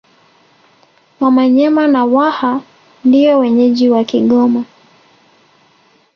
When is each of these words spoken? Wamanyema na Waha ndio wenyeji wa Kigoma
Wamanyema 1.19 1.87
na 1.87 2.05
Waha 2.05 2.61
ndio 3.05 3.39
wenyeji 3.39 3.89
wa 3.89 4.03
Kigoma 4.03 4.63